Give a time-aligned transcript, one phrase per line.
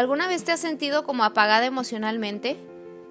[0.00, 2.56] ¿Alguna vez te has sentido como apagada emocionalmente?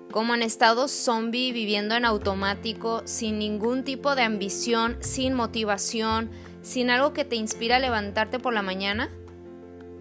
[0.09, 6.31] Como en estado zombie viviendo en automático, sin ningún tipo de ambición, sin motivación,
[6.63, 9.11] sin algo que te inspira a levantarte por la mañana?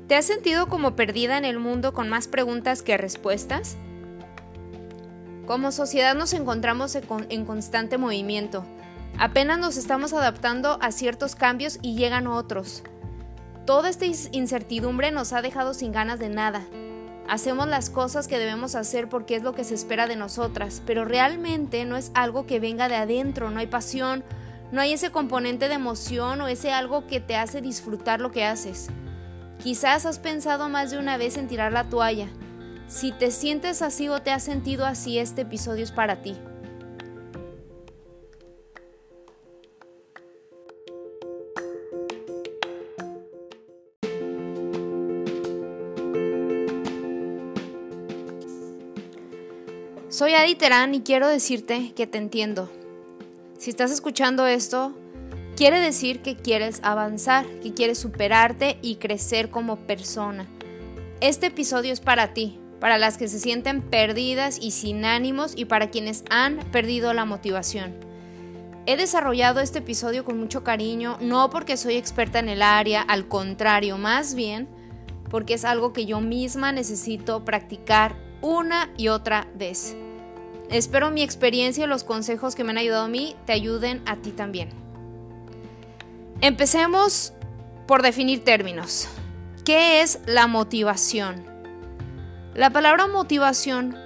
[0.06, 3.76] ¿Te has sentido como perdida en el mundo con más preguntas que respuestas?
[5.46, 8.64] Como sociedad nos encontramos en constante movimiento.
[9.18, 12.82] Apenas nos estamos adaptando a ciertos cambios y llegan otros.
[13.68, 16.62] Toda esta incertidumbre nos ha dejado sin ganas de nada.
[17.28, 21.04] Hacemos las cosas que debemos hacer porque es lo que se espera de nosotras, pero
[21.04, 24.24] realmente no es algo que venga de adentro, no hay pasión,
[24.72, 28.46] no hay ese componente de emoción o ese algo que te hace disfrutar lo que
[28.46, 28.88] haces.
[29.62, 32.28] Quizás has pensado más de una vez en tirar la toalla.
[32.86, 36.38] Si te sientes así o te has sentido así, este episodio es para ti.
[50.10, 52.70] Soy Adi Terán y quiero decirte que te entiendo.
[53.58, 54.94] Si estás escuchando esto,
[55.54, 60.46] quiere decir que quieres avanzar, que quieres superarte y crecer como persona.
[61.20, 65.66] Este episodio es para ti, para las que se sienten perdidas y sin ánimos y
[65.66, 67.94] para quienes han perdido la motivación.
[68.86, 73.28] He desarrollado este episodio con mucho cariño, no porque soy experta en el área, al
[73.28, 74.68] contrario, más bien
[75.28, 79.96] porque es algo que yo misma necesito practicar una y otra vez.
[80.70, 84.16] Espero mi experiencia y los consejos que me han ayudado a mí te ayuden a
[84.16, 84.70] ti también.
[86.40, 87.32] Empecemos
[87.86, 89.08] por definir términos.
[89.64, 91.44] ¿Qué es la motivación?
[92.54, 93.96] La palabra motivación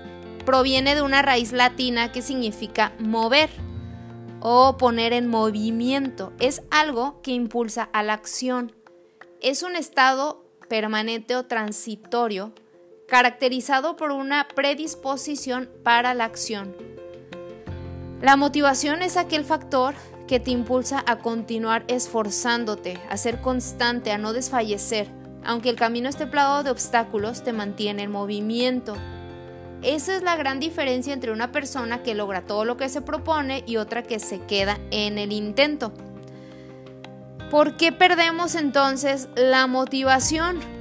[0.44, 3.50] proviene de una raíz latina que significa mover
[4.41, 6.33] o poner en movimiento.
[6.38, 8.72] Es algo que impulsa a la acción.
[9.41, 12.53] Es un estado permanente o transitorio
[13.12, 16.75] caracterizado por una predisposición para la acción.
[18.22, 19.94] La motivación es aquel factor
[20.26, 25.09] que te impulsa a continuar esforzándote, a ser constante, a no desfallecer,
[25.44, 28.94] aunque el camino esté plagado de obstáculos, te mantiene en movimiento.
[29.82, 33.62] Esa es la gran diferencia entre una persona que logra todo lo que se propone
[33.66, 35.92] y otra que se queda en el intento.
[37.50, 40.72] ¿Por qué perdemos entonces la motivación?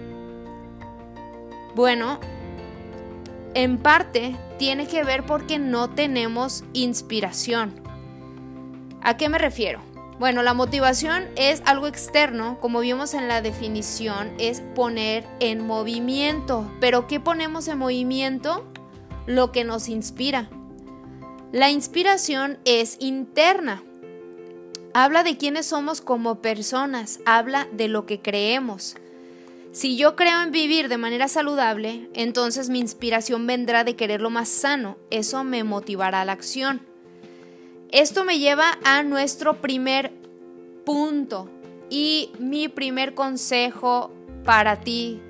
[1.76, 2.20] Bueno,
[3.54, 7.74] en parte tiene que ver porque no tenemos inspiración.
[9.02, 9.82] ¿A qué me refiero?
[10.20, 16.72] Bueno, la motivación es algo externo, como vimos en la definición, es poner en movimiento.
[16.80, 18.64] Pero ¿qué ponemos en movimiento?
[19.26, 20.48] Lo que nos inspira.
[21.52, 23.84] La inspiración es interna.
[24.94, 28.96] Habla de quiénes somos como personas, habla de lo que creemos.
[29.72, 34.30] Si yo creo en vivir de manera saludable, entonces mi inspiración vendrá de querer lo
[34.30, 34.98] más sano.
[35.12, 36.82] Eso me motivará a la acción.
[37.90, 40.12] Esto me lleva a nuestro primer
[40.86, 41.50] punto
[41.90, 44.12] y mi primer consejo
[44.44, 45.22] para ti,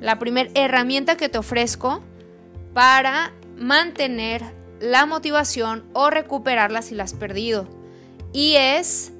[0.00, 2.02] la primera herramienta que te ofrezco
[2.72, 4.42] para mantener
[4.80, 7.68] la motivación o recuperarla si la has perdido.
[8.32, 9.12] Y es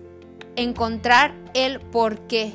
[0.57, 2.55] encontrar el por qué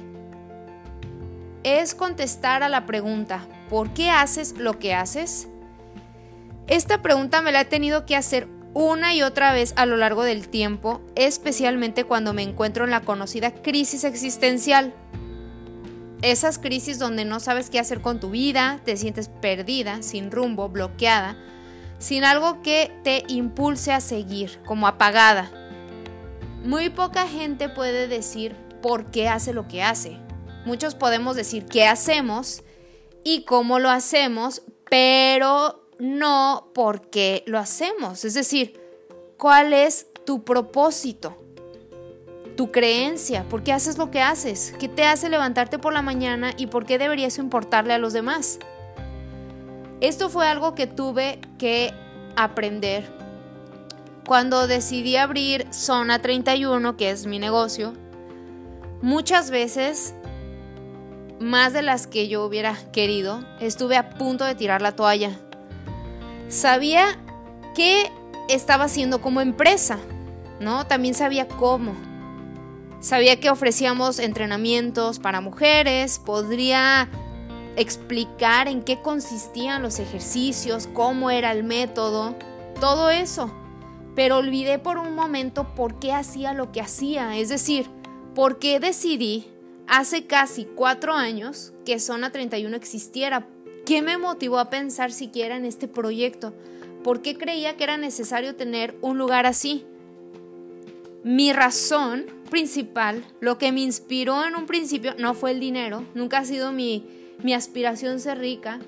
[1.68, 5.50] es contestar a la pregunta, ¿por qué haces lo que haces?
[6.68, 10.24] Esta pregunta me la he tenido que hacer una y otra vez a lo largo
[10.24, 14.94] del tiempo, especialmente cuando me encuentro en la conocida crisis existencial.
[16.22, 20.70] Esas crisis donde no sabes qué hacer con tu vida, te sientes perdida, sin rumbo,
[20.70, 21.38] bloqueada,
[22.00, 25.52] sin algo que te impulse a seguir, como apagada.
[26.64, 30.27] Muy poca gente puede decir por qué hace lo que hace.
[30.68, 32.62] Muchos podemos decir qué hacemos
[33.24, 38.26] y cómo lo hacemos, pero no por qué lo hacemos.
[38.26, 38.78] Es decir,
[39.38, 41.42] cuál es tu propósito,
[42.58, 46.52] tu creencia, por qué haces lo que haces, qué te hace levantarte por la mañana
[46.58, 48.60] y por qué deberías importarle a los demás.
[50.02, 51.94] Esto fue algo que tuve que
[52.36, 53.10] aprender
[54.26, 57.94] cuando decidí abrir Zona 31, que es mi negocio.
[59.02, 60.14] Muchas veces
[61.40, 65.38] más de las que yo hubiera querido, estuve a punto de tirar la toalla.
[66.50, 67.06] Sabía
[67.76, 68.12] qué
[68.50, 70.00] estaba haciendo como empresa,
[70.60, 70.88] ¿no?
[70.88, 71.94] También sabía cómo.
[73.00, 77.10] Sabía que ofrecíamos entrenamientos para mujeres, podría
[77.76, 82.36] explicar en qué consistían los ejercicios, cómo era el método,
[82.80, 83.52] todo eso.
[84.16, 87.88] Pero olvidé por un momento por qué hacía lo que hacía, es decir,
[88.34, 89.48] por qué decidí
[89.88, 93.48] hace casi cuatro años que Zona 31 existiera.
[93.86, 96.54] ¿Qué me motivó a pensar siquiera en este proyecto?
[97.04, 99.86] ¿Por qué creía que era necesario tener un lugar así?
[101.24, 106.40] Mi razón principal, lo que me inspiró en un principio, no fue el dinero, nunca
[106.40, 107.06] ha sido mi,
[107.44, 108.80] mi aspiración ser rica,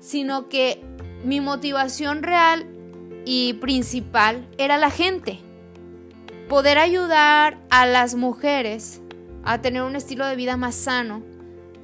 [0.00, 0.80] sino que
[1.24, 2.66] mi motivación real
[3.24, 5.38] y principal era la gente.
[6.48, 9.00] Poder ayudar a las mujeres
[9.44, 11.22] a tener un estilo de vida más sano,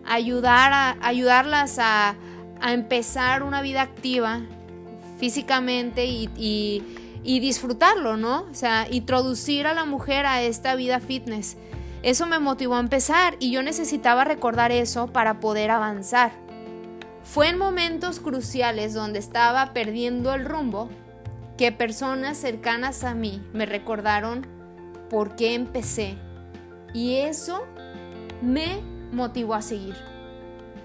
[0.05, 2.17] ayudar a, ayudarlas a,
[2.63, 4.43] empezar una vida activa
[5.19, 6.29] físicamente y,
[7.23, 8.47] y disfrutarlo, ¿no?
[8.51, 11.57] O sea, introducir a la mujer a esta vida fitness.
[12.03, 16.33] Eso me motivó a empezar y yo necesitaba recordar eso para poder avanzar.
[17.25, 20.91] Fue en momentos cruciales donde estaba perdiendo el rumbo
[21.57, 24.47] que personas cercanas a mí me recordaron
[25.11, 26.17] por qué empecé
[26.93, 27.67] y eso
[28.43, 28.83] me
[29.13, 29.97] motivó a seguir.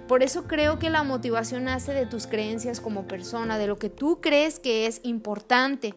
[0.08, 3.90] Por eso creo que la motivación nace de tus creencias como persona, de lo que
[3.90, 5.96] tú crees que es importante.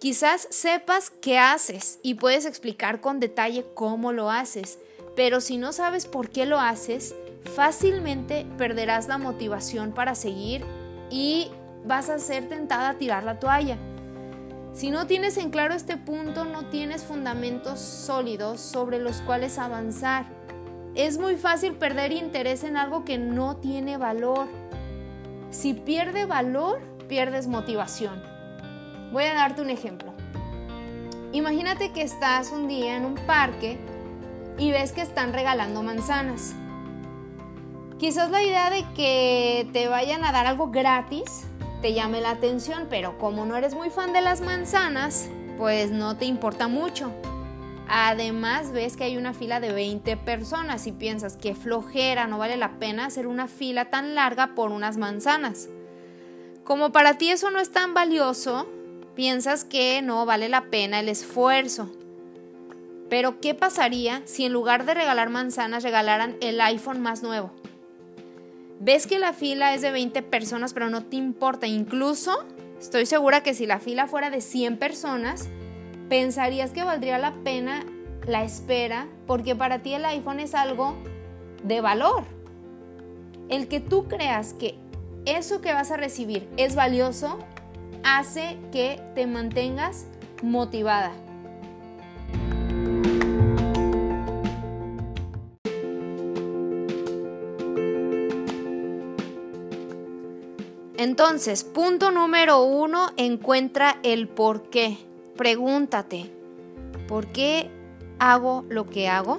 [0.00, 4.78] Quizás sepas qué haces y puedes explicar con detalle cómo lo haces,
[5.14, 7.14] pero si no sabes por qué lo haces,
[7.54, 10.64] fácilmente perderás la motivación para seguir
[11.08, 11.50] y
[11.84, 13.78] vas a ser tentada a tirar la toalla.
[14.74, 20.26] Si no tienes en claro este punto, no tienes fundamentos sólidos sobre los cuales avanzar.
[20.96, 24.48] Es muy fácil perder interés en algo que no tiene valor.
[25.50, 28.20] Si pierde valor, pierdes motivación.
[29.12, 30.12] Voy a darte un ejemplo.
[31.30, 33.78] Imagínate que estás un día en un parque
[34.58, 36.52] y ves que están regalando manzanas.
[37.98, 41.46] Quizás la idea de que te vayan a dar algo gratis
[41.84, 45.28] te llame la atención, pero como no eres muy fan de las manzanas,
[45.58, 47.12] pues no te importa mucho.
[47.88, 52.56] Además ves que hay una fila de 20 personas y piensas que flojera, no vale
[52.56, 55.68] la pena hacer una fila tan larga por unas manzanas.
[56.64, 58.66] Como para ti eso no es tan valioso,
[59.14, 61.90] piensas que no vale la pena el esfuerzo.
[63.10, 67.50] Pero ¿qué pasaría si en lugar de regalar manzanas regalaran el iPhone más nuevo?
[68.80, 71.66] Ves que la fila es de 20 personas, pero no te importa.
[71.66, 72.44] Incluso
[72.80, 75.48] estoy segura que si la fila fuera de 100 personas,
[76.08, 77.84] pensarías que valdría la pena
[78.26, 80.94] la espera, porque para ti el iPhone es algo
[81.62, 82.24] de valor.
[83.48, 84.76] El que tú creas que
[85.26, 87.38] eso que vas a recibir es valioso,
[88.02, 90.06] hace que te mantengas
[90.42, 91.12] motivada.
[101.04, 104.96] Entonces, punto número uno, encuentra el por qué.
[105.36, 106.32] Pregúntate,
[107.06, 107.70] ¿por qué
[108.18, 109.36] hago lo que hago?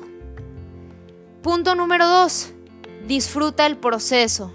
[1.42, 2.52] Punto número dos,
[3.08, 4.54] disfruta el proceso.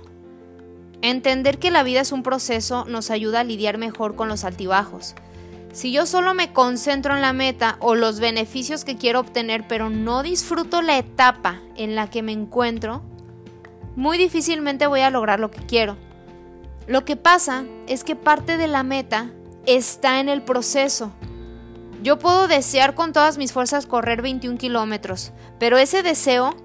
[1.03, 5.17] Entender que la vida es un proceso nos ayuda a lidiar mejor con los altibajos.
[5.73, 9.91] Si yo solo me concentro en la meta o los beneficios que quiero obtener, pero
[9.91, 13.03] no disfruto la etapa en la que me encuentro,
[13.97, 15.97] muy difícilmente voy a lograr lo que quiero.
[16.91, 19.31] Lo que pasa es que parte de la meta
[19.65, 21.13] está en el proceso.
[22.03, 26.57] Yo puedo desear con todas mis fuerzas correr 21 kilómetros, pero ese deseo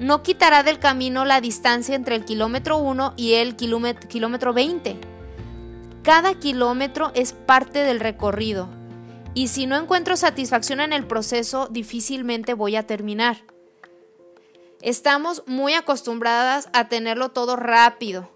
[0.00, 4.98] no quitará del camino la distancia entre el kilómetro 1 y el kilómetro 20.
[6.02, 8.68] Cada kilómetro es parte del recorrido
[9.32, 13.44] y si no encuentro satisfacción en el proceso, difícilmente voy a terminar.
[14.82, 18.28] Estamos muy acostumbradas a tenerlo todo rápido,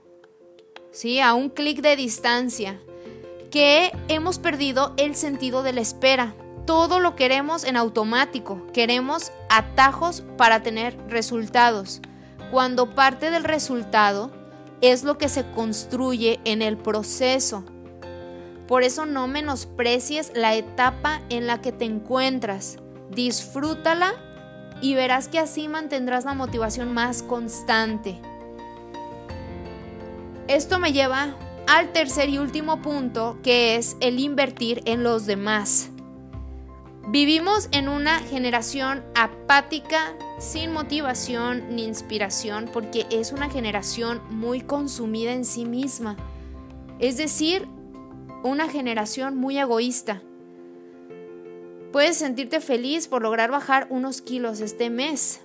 [0.92, 1.20] ¿sí?
[1.20, 2.78] a un clic de distancia,
[3.50, 6.34] que hemos perdido el sentido de la espera.
[6.66, 12.00] Todo lo queremos en automático, queremos atajos para tener resultados,
[12.52, 14.30] cuando parte del resultado
[14.80, 17.64] es lo que se construye en el proceso.
[18.68, 22.78] Por eso no menosprecies la etapa en la que te encuentras,
[23.10, 24.14] disfrútala
[24.80, 28.20] y verás que así mantendrás la motivación más constante.
[30.52, 31.34] Esto me lleva
[31.66, 35.88] al tercer y último punto, que es el invertir en los demás.
[37.08, 45.32] Vivimos en una generación apática, sin motivación ni inspiración, porque es una generación muy consumida
[45.32, 46.18] en sí misma.
[46.98, 47.66] Es decir,
[48.42, 50.20] una generación muy egoísta.
[51.92, 55.40] Puedes sentirte feliz por lograr bajar unos kilos este mes.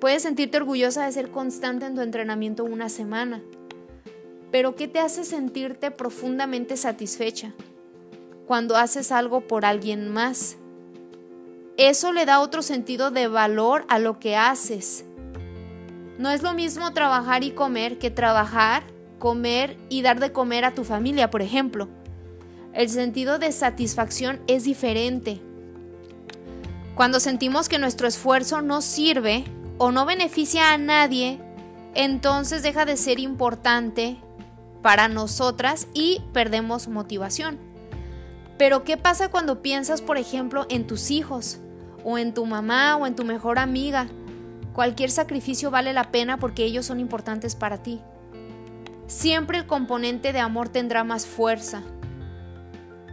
[0.00, 3.40] Puedes sentirte orgullosa de ser constante en tu entrenamiento una semana
[4.54, 7.52] pero ¿qué te hace sentirte profundamente satisfecha?
[8.46, 10.58] Cuando haces algo por alguien más.
[11.76, 15.04] Eso le da otro sentido de valor a lo que haces.
[16.18, 18.84] No es lo mismo trabajar y comer que trabajar,
[19.18, 21.88] comer y dar de comer a tu familia, por ejemplo.
[22.72, 25.40] El sentido de satisfacción es diferente.
[26.94, 29.42] Cuando sentimos que nuestro esfuerzo no sirve
[29.78, 31.40] o no beneficia a nadie,
[31.96, 34.20] entonces deja de ser importante
[34.84, 37.58] para nosotras y perdemos motivación.
[38.58, 41.58] Pero ¿qué pasa cuando piensas, por ejemplo, en tus hijos,
[42.04, 44.08] o en tu mamá, o en tu mejor amiga?
[44.74, 48.02] Cualquier sacrificio vale la pena porque ellos son importantes para ti.
[49.06, 51.82] Siempre el componente de amor tendrá más fuerza.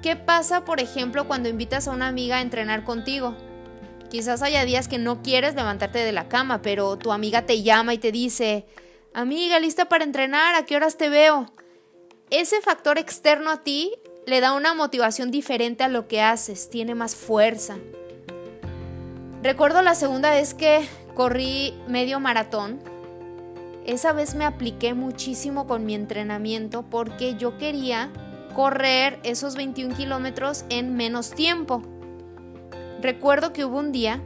[0.04, 3.34] ¿Qué pasa, por ejemplo, cuando invitas a una amiga a entrenar contigo?
[4.10, 7.94] Quizás haya días que no quieres levantarte de la cama, pero tu amiga te llama
[7.94, 8.66] y te dice,
[9.14, 11.50] amiga, lista para entrenar, ¿a qué horas te veo?
[12.32, 13.92] Ese factor externo a ti
[14.26, 17.76] le da una motivación diferente a lo que haces, tiene más fuerza.
[19.44, 22.80] Recuerdo la segunda vez que corrí medio maratón.
[23.86, 28.14] Esa vez me apliqué muchísimo con mi entrenamiento porque yo quería
[28.56, 31.82] correr esos 21 kilómetros en menos tiempo.
[33.02, 34.22] Recuerdo que hubo un día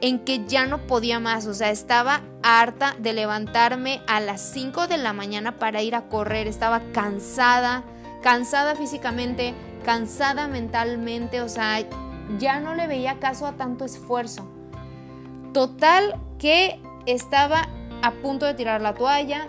[0.00, 4.86] en que ya no podía más, o sea, estaba harta de levantarme a las 5
[4.86, 7.84] de la mañana para ir a correr, estaba cansada,
[8.22, 11.84] cansada físicamente, cansada mentalmente, o sea,
[12.38, 14.48] ya no le veía caso a tanto esfuerzo.
[15.52, 17.68] Total que estaba
[18.02, 19.48] a punto de tirar la toalla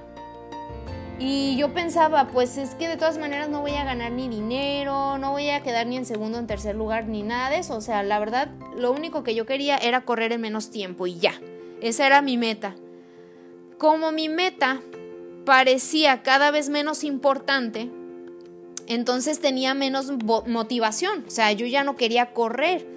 [1.19, 5.17] y yo pensaba, pues es que de todas maneras no voy a ganar ni dinero,
[5.17, 7.75] no voy a quedar ni en segundo, en tercer lugar, ni nada de eso.
[7.75, 11.19] O sea, la verdad, lo único que yo quería era correr en menos tiempo y
[11.19, 11.33] ya.
[11.81, 12.75] Esa era mi meta.
[13.83, 14.79] Como mi meta
[15.45, 17.89] parecía cada vez menos importante,
[18.87, 20.09] entonces tenía menos
[20.47, 21.25] motivación.
[21.27, 22.87] O sea, yo ya no quería correr.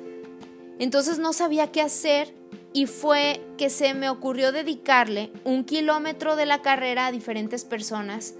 [0.78, 2.32] Entonces no sabía qué hacer
[2.72, 8.34] y fue que se me ocurrió dedicarle un kilómetro de la carrera a diferentes personas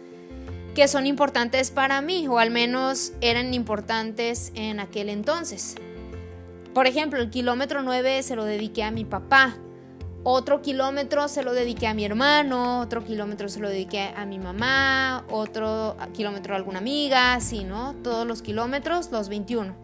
[0.76, 5.74] que son importantes para mí o al menos eran importantes en aquel entonces.
[6.74, 9.56] Por ejemplo, el kilómetro 9 se lo dediqué a mi papá,
[10.28, 14.40] otro kilómetro se lo dediqué a mi hermano, otro kilómetro se lo dediqué a mi
[14.40, 17.94] mamá, otro kilómetro a alguna amiga, así, ¿no?
[18.02, 19.76] Todos los kilómetros, los 21.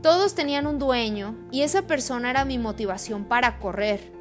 [0.00, 4.12] Todos tenían un dueño y esa persona era mi motivación para correr.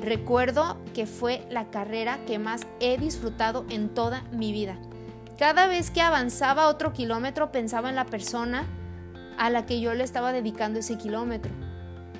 [0.00, 4.78] Recuerdo que fue la carrera que más he disfrutado en toda mi vida.
[5.36, 8.68] Cada vez que avanzaba otro kilómetro pensaba en la persona
[9.36, 11.63] a la que yo le estaba dedicando ese kilómetro.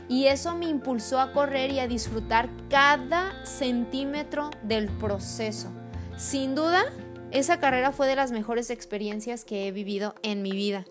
[0.08, 5.70] Y eso me impulsó a correr y a disfrutar cada centímetro del proceso.
[6.16, 6.84] Sin duda,
[7.30, 10.84] esa carrera fue de las mejores experiencias que he vivido en mi vida.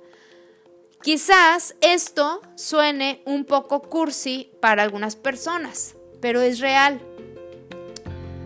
[1.01, 7.01] Quizás esto suene un poco cursi para algunas personas, pero es real.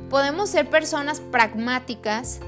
[0.09, 2.39] Podemos ser personas pragmáticas,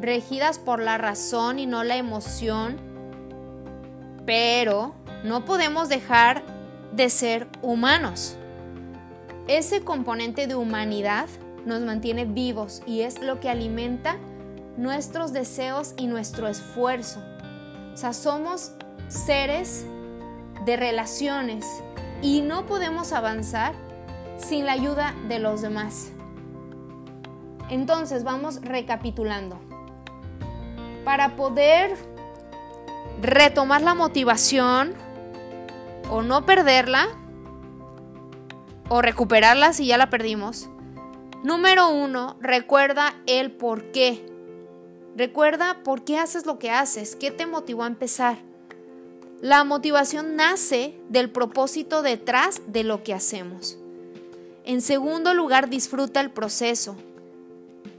[0.00, 2.76] regidas por la razón y no la emoción,
[4.26, 4.94] pero
[5.24, 6.44] no podemos dejar
[6.98, 8.36] de ser humanos.
[9.46, 11.28] Ese componente de humanidad
[11.64, 14.16] nos mantiene vivos y es lo que alimenta
[14.76, 17.22] nuestros deseos y nuestro esfuerzo.
[17.94, 18.72] O sea, somos
[19.06, 19.86] seres
[20.66, 21.64] de relaciones
[22.20, 23.74] y no podemos avanzar
[24.36, 26.10] sin la ayuda de los demás.
[27.70, 29.60] Entonces vamos recapitulando.
[31.04, 31.96] Para poder
[33.22, 34.94] retomar la motivación
[36.10, 37.08] o no perderla
[38.88, 40.68] o recuperarla si ya la perdimos.
[41.44, 44.26] Número uno, recuerda el por qué.
[45.16, 48.38] Recuerda por qué haces lo que haces, qué te motivó a empezar.
[49.40, 53.78] La motivación nace del propósito detrás de lo que hacemos.
[54.64, 56.96] En segundo lugar, disfruta el proceso.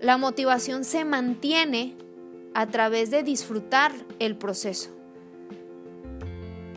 [0.01, 1.95] La motivación se mantiene
[2.53, 4.98] a través de disfrutar el proceso.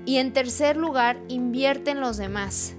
[0.05, 2.75] Y en tercer lugar, invierte en los demás.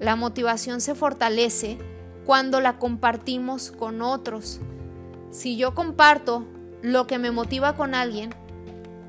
[0.00, 1.78] La motivación se fortalece
[2.24, 4.60] cuando la compartimos con otros.
[5.30, 6.46] Si yo comparto
[6.82, 8.30] lo que me motiva con alguien,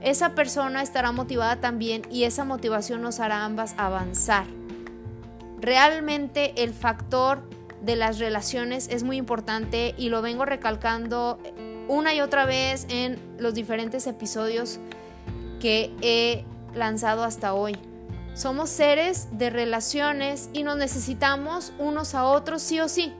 [0.01, 4.46] esa persona estará motivada también y esa motivación nos hará ambas avanzar.
[5.60, 7.41] Realmente el factor
[7.82, 11.39] de las relaciones es muy importante y lo vengo recalcando
[11.88, 14.79] una y otra vez en los diferentes episodios
[15.60, 17.77] que he lanzado hasta hoy.
[18.34, 23.13] Somos seres de relaciones y nos necesitamos unos a otros sí o sí.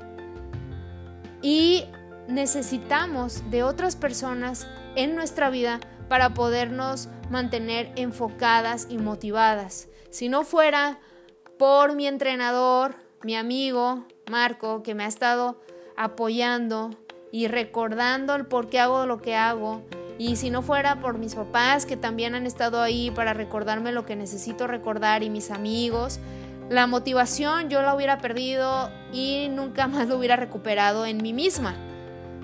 [1.42, 1.86] Y
[2.28, 5.80] necesitamos de otras personas en nuestra vida
[6.10, 9.88] para podernos mantener enfocadas y motivadas.
[10.10, 11.00] Si no fuera
[11.58, 15.60] por mi entrenador, mi amigo Marco, que me ha estado
[15.96, 16.92] apoyando
[17.32, 19.84] y recordando el por qué hago lo que hago.
[20.18, 24.06] Y si no fuera por mis papás que también han estado ahí para recordarme lo
[24.06, 26.20] que necesito recordar y mis amigos,
[26.70, 31.76] la motivación yo la hubiera perdido y nunca más lo hubiera recuperado en mí misma.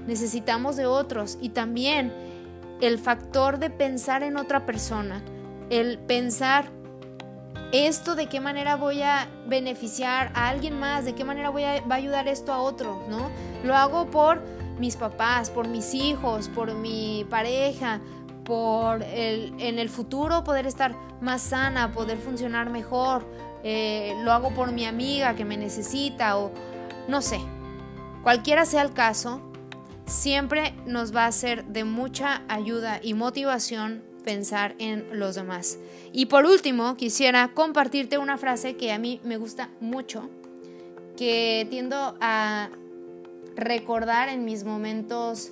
[0.08, 2.12] Necesitamos de otros y también
[2.82, 5.22] el factor de pensar en otra persona,
[5.70, 6.72] el pensar
[7.72, 11.82] esto de qué manera voy a beneficiar a alguien más, de qué manera voy a,
[11.82, 13.30] va a ayudar esto a otro, ¿no?
[13.64, 14.42] Lo hago por
[14.80, 18.02] mis papás, por mis hijos, por mi pareja,
[18.44, 23.26] por el, en el futuro poder estar más sana, poder funcionar mejor,
[23.64, 26.52] eh, lo hago por mi amiga que me necesita o
[27.08, 27.40] no sé,
[28.24, 29.42] cualquiera sea el caso,
[30.06, 35.78] siempre nos va a ser de mucha ayuda y motivación pensar en los demás.
[36.12, 40.30] Y por último, quisiera compartirte una frase que a mí me gusta mucho,
[41.18, 42.70] que tiendo a
[43.56, 45.52] recordar en mis momentos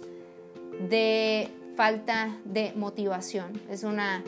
[0.90, 3.62] de falta de motivación.
[3.70, 4.24] Es una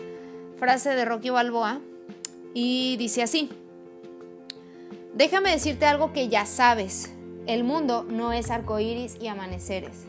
[0.58, 1.80] frase de Rocky Balboa
[2.54, 3.50] y dice así,
[5.16, 7.12] déjame decirte algo que ya sabes,
[7.48, 10.06] el mundo no es arcoíris y amaneceres.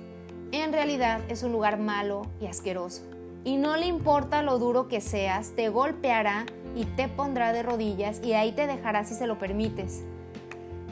[0.53, 3.03] En realidad es un lugar malo y asqueroso.
[3.45, 6.45] Y no le importa lo duro que seas, te golpeará
[6.77, 10.03] y te pondrá de rodillas y ahí te dejará si se lo permites.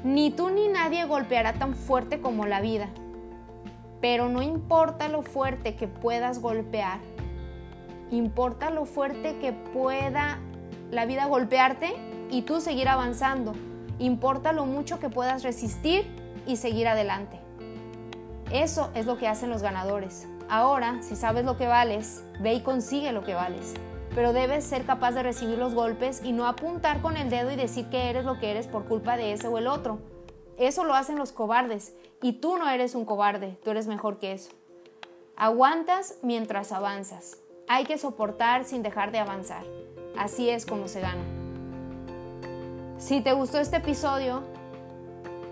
[0.05, 2.88] Ni tú ni nadie golpeará tan fuerte como la vida.
[4.00, 7.00] Pero no importa lo fuerte que puedas golpear,
[8.11, 10.38] importa lo fuerte que pueda
[10.93, 11.95] la vida golpearte
[12.31, 13.55] y tú seguir avanzando.
[13.99, 16.07] Importa lo mucho que puedas resistir
[16.47, 17.40] y seguir adelante.
[18.52, 20.28] Eso es lo que hacen los ganadores.
[20.49, 23.75] Ahora, si sabes lo que vales, ve y consigue lo que vales
[24.15, 27.57] pero debes ser capaz de recibir los golpes y no apuntar con el dedo y
[27.57, 29.99] decir que eres lo que eres por culpa de ese o el otro.
[30.57, 34.33] Eso lo hacen los cobardes y tú no eres un cobarde, tú eres mejor que
[34.33, 34.50] eso.
[35.37, 37.38] Aguantas mientras avanzas.
[37.68, 39.64] Hay que soportar sin dejar de avanzar.
[40.16, 41.23] Así es como se gana.
[42.99, 44.42] Si te gustó este episodio,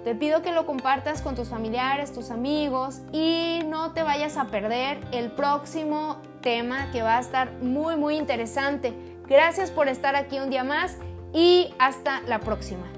[0.07, 4.45] te pido que lo compartas con tus familiares, tus amigos y no te vayas a
[4.45, 8.95] perder el próximo tema que va a estar muy muy interesante.
[9.27, 10.97] Gracias por estar aquí un día más
[11.35, 12.96] y hasta la próxima.